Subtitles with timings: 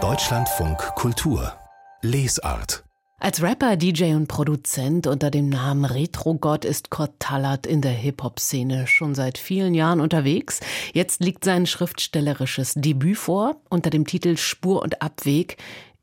[0.00, 1.54] Deutschlandfunk Kultur
[2.00, 2.84] Lesart
[3.20, 8.86] als Rapper, DJ und Produzent unter dem Namen Retro-Gott ist Kurt Tallert in der Hip-Hop-Szene
[8.86, 10.60] schon seit vielen Jahren unterwegs.
[10.92, 13.60] Jetzt liegt sein schriftstellerisches Debüt vor.
[13.70, 15.56] Unter dem Titel Spur und Abweg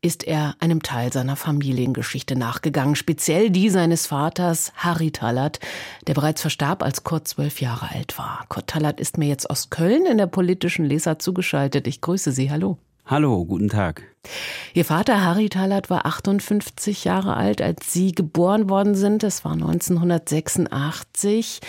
[0.06, 5.58] ist er einem Teil seiner Familiengeschichte nachgegangen, speziell die seines Vaters Harry Tallert,
[6.06, 8.44] der bereits verstarb, als Kurt zwölf Jahre alt war.
[8.48, 11.88] Kurt Tallert ist mir jetzt aus Köln in der politischen Leser zugeschaltet.
[11.88, 12.52] Ich grüße Sie.
[12.52, 12.78] Hallo.
[13.08, 14.02] Hallo, guten Tag.
[14.74, 19.22] Ihr Vater Harry Thalert war 58 Jahre alt, als Sie geboren worden sind.
[19.22, 21.60] Das war 1986,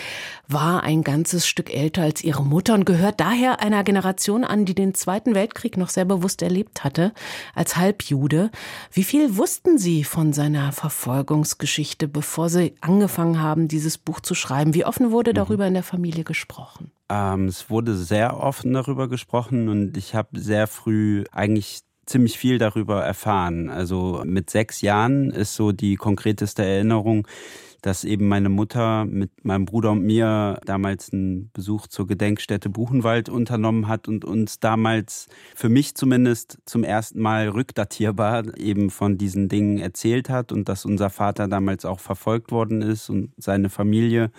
[0.48, 4.74] war ein ganzes Stück älter als Ihre Mutter und gehört daher einer Generation an, die
[4.74, 7.12] den Zweiten Weltkrieg noch sehr bewusst erlebt hatte,
[7.54, 8.50] als Halbjude.
[8.90, 14.74] Wie viel wussten Sie von seiner Verfolgungsgeschichte, bevor Sie angefangen haben, dieses Buch zu schreiben?
[14.74, 15.36] Wie offen wurde mhm.
[15.36, 16.90] darüber in der Familie gesprochen?
[17.10, 22.58] Ähm, es wurde sehr offen darüber gesprochen und ich habe sehr früh eigentlich ziemlich viel
[22.58, 23.70] darüber erfahren.
[23.70, 27.26] Also mit sechs Jahren ist so die konkreteste Erinnerung,
[27.82, 33.28] dass eben meine Mutter mit meinem Bruder und mir damals einen Besuch zur Gedenkstätte Buchenwald
[33.28, 39.48] unternommen hat und uns damals, für mich zumindest, zum ersten Mal rückdatierbar eben von diesen
[39.48, 44.32] Dingen erzählt hat und dass unser Vater damals auch verfolgt worden ist und seine Familie.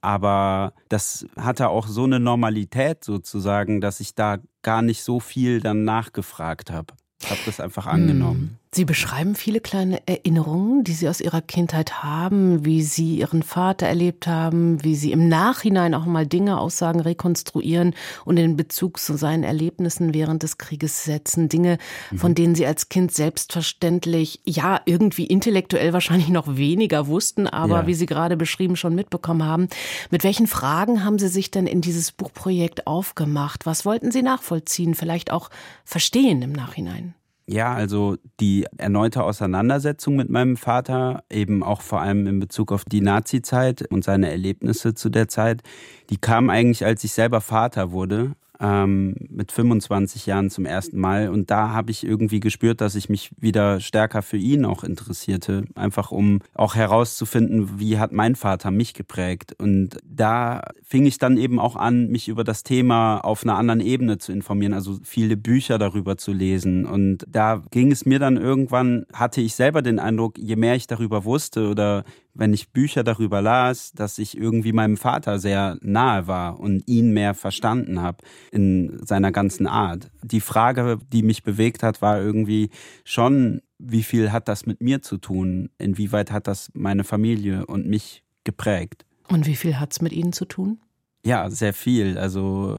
[0.00, 5.60] Aber das hatte auch so eine Normalität sozusagen, dass ich da gar nicht so viel
[5.60, 6.94] dann nachgefragt habe.
[7.20, 8.58] Ich habe das einfach angenommen.
[8.70, 13.86] Sie beschreiben viele kleine Erinnerungen, die Sie aus Ihrer Kindheit haben, wie Sie Ihren Vater
[13.86, 17.94] erlebt haben, wie Sie im Nachhinein auch mal Dinge, Aussagen rekonstruieren
[18.26, 21.48] und in Bezug zu seinen Erlebnissen während des Krieges setzen.
[21.48, 21.78] Dinge,
[22.10, 22.18] mhm.
[22.18, 27.86] von denen Sie als Kind selbstverständlich, ja, irgendwie intellektuell wahrscheinlich noch weniger wussten, aber ja.
[27.86, 29.68] wie Sie gerade beschrieben schon mitbekommen haben.
[30.10, 33.64] Mit welchen Fragen haben Sie sich denn in dieses Buchprojekt aufgemacht?
[33.64, 35.48] Was wollten Sie nachvollziehen, vielleicht auch
[35.84, 37.14] verstehen im Nachhinein?
[37.50, 42.84] Ja, also die erneute Auseinandersetzung mit meinem Vater, eben auch vor allem in Bezug auf
[42.84, 45.62] die Nazi-Zeit und seine Erlebnisse zu der Zeit,
[46.10, 51.28] die kam eigentlich, als ich selber Vater wurde ähm, mit 25 Jahren zum ersten Mal.
[51.28, 55.64] Und da habe ich irgendwie gespürt, dass ich mich wieder stärker für ihn auch interessierte.
[55.74, 59.54] Einfach um auch herauszufinden, wie hat mein Vater mich geprägt.
[59.58, 63.80] Und da fing ich dann eben auch an, mich über das Thema auf einer anderen
[63.80, 66.86] Ebene zu informieren, also viele Bücher darüber zu lesen.
[66.86, 70.86] Und da ging es mir dann irgendwann, hatte ich selber den Eindruck, je mehr ich
[70.86, 72.04] darüber wusste oder
[72.38, 77.12] wenn ich Bücher darüber las, dass ich irgendwie meinem Vater sehr nahe war und ihn
[77.12, 78.18] mehr verstanden habe
[78.52, 80.10] in seiner ganzen Art.
[80.22, 82.70] Die Frage, die mich bewegt hat, war irgendwie
[83.04, 85.70] schon, wie viel hat das mit mir zu tun?
[85.78, 89.04] Inwieweit hat das meine Familie und mich geprägt?
[89.28, 90.78] Und wie viel hat es mit Ihnen zu tun?
[91.24, 92.18] Ja, sehr viel.
[92.18, 92.76] Also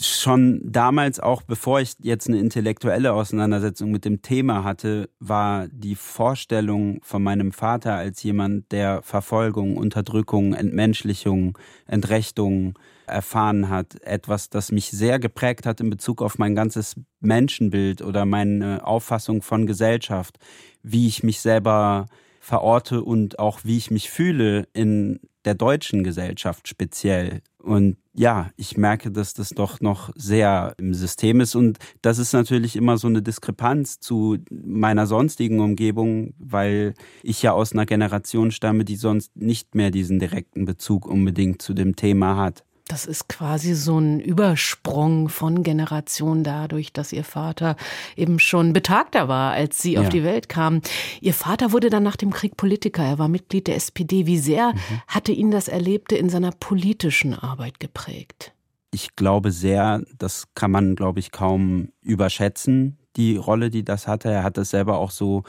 [0.00, 5.94] schon damals, auch bevor ich jetzt eine intellektuelle Auseinandersetzung mit dem Thema hatte, war die
[5.94, 14.72] Vorstellung von meinem Vater als jemand, der Verfolgung, Unterdrückung, Entmenschlichung, Entrechtung erfahren hat, etwas, das
[14.72, 20.38] mich sehr geprägt hat in Bezug auf mein ganzes Menschenbild oder meine Auffassung von Gesellschaft,
[20.82, 22.06] wie ich mich selber
[22.40, 27.42] verorte und auch wie ich mich fühle in der deutschen Gesellschaft speziell.
[27.66, 31.56] Und ja, ich merke, dass das doch noch sehr im System ist.
[31.56, 36.94] Und das ist natürlich immer so eine Diskrepanz zu meiner sonstigen Umgebung, weil
[37.24, 41.74] ich ja aus einer Generation stamme, die sonst nicht mehr diesen direkten Bezug unbedingt zu
[41.74, 42.64] dem Thema hat.
[42.88, 47.74] Das ist quasi so ein Übersprung von Generationen dadurch, dass ihr Vater
[48.14, 50.02] eben schon betagter war, als sie ja.
[50.02, 50.82] auf die Welt kam.
[51.20, 53.02] Ihr Vater wurde dann nach dem Krieg Politiker.
[53.02, 54.26] Er war Mitglied der SPD.
[54.26, 55.02] Wie sehr mhm.
[55.08, 58.52] hatte ihn das Erlebte in seiner politischen Arbeit geprägt?
[58.92, 64.30] Ich glaube sehr, das kann man, glaube ich, kaum überschätzen, die Rolle, die das hatte.
[64.30, 65.42] Er hat es selber auch so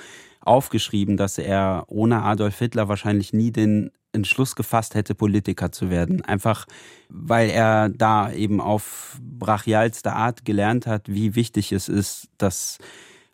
[0.48, 6.24] aufgeschrieben, dass er ohne Adolf Hitler wahrscheinlich nie den Entschluss gefasst hätte, Politiker zu werden.
[6.24, 6.66] Einfach
[7.10, 12.80] weil er da eben auf brachialste Art gelernt hat, wie wichtig es ist, dass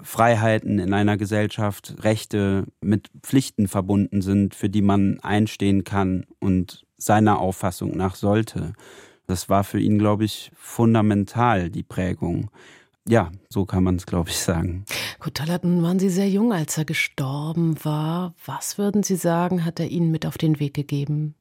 [0.01, 6.85] Freiheiten in einer Gesellschaft, Rechte mit Pflichten verbunden sind, für die man einstehen kann und
[6.97, 8.73] seiner Auffassung nach sollte.
[9.27, 12.49] Das war für ihn, glaube ich, fundamental, die Prägung.
[13.07, 14.85] Ja, so kann man es, glaube ich, sagen.
[15.29, 18.33] Tallaten waren Sie sehr jung, als er gestorben war.
[18.45, 21.35] Was würden Sie sagen, hat er Ihnen mit auf den Weg gegeben?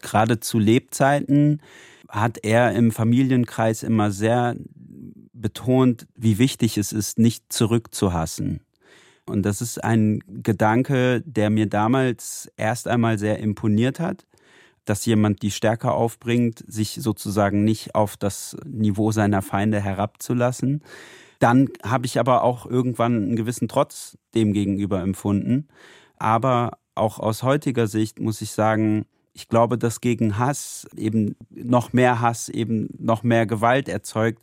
[0.00, 1.60] Gerade zu Lebzeiten
[2.08, 4.56] hat er im Familienkreis immer sehr
[5.32, 8.60] betont, wie wichtig es ist, nicht zurückzuhassen.
[9.26, 14.26] Und das ist ein Gedanke, der mir damals erst einmal sehr imponiert hat,
[14.88, 20.82] dass jemand die Stärke aufbringt, sich sozusagen nicht auf das Niveau seiner Feinde herabzulassen.
[21.38, 25.68] Dann habe ich aber auch irgendwann einen gewissen Trotz dem gegenüber empfunden.
[26.16, 29.04] Aber auch aus heutiger Sicht muss ich sagen,
[29.34, 34.42] ich glaube, dass gegen Hass eben noch mehr Hass eben noch mehr Gewalt erzeugt.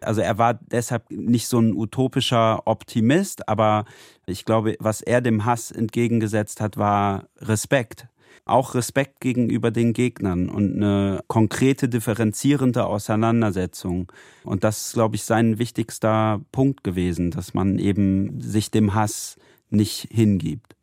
[0.00, 3.84] Also er war deshalb nicht so ein utopischer Optimist, aber
[4.26, 8.08] ich glaube, was er dem Hass entgegengesetzt hat, war Respekt
[8.44, 14.10] auch Respekt gegenüber den Gegnern und eine konkrete, differenzierende Auseinandersetzung.
[14.44, 19.36] Und das ist, glaube ich, sein wichtigster Punkt gewesen, dass man eben sich dem Hass
[19.70, 20.76] nicht hingibt.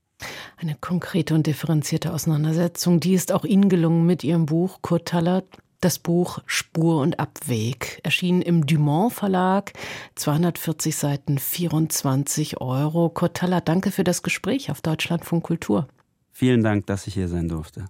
[0.58, 5.46] Eine konkrete und differenzierte Auseinandersetzung, die ist auch Ihnen gelungen mit Ihrem Buch Kurt Tallert.
[5.82, 9.72] Das Buch Spur und Abweg erschien im Dumont Verlag,
[10.16, 13.10] 240 Seiten, 24 Euro.
[13.10, 15.88] Kurt Tallert, danke für das Gespräch auf Deutschlandfunk Kultur.
[16.40, 17.90] Vielen Dank, dass ich hier sein durfte.